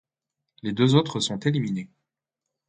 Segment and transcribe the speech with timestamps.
[0.63, 1.87] Les deux autres sont éliminés.